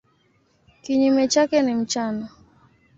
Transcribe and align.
Kinyume 0.81 1.27
chake 1.27 1.61
ni 1.61 1.73
mchana. 1.75 2.29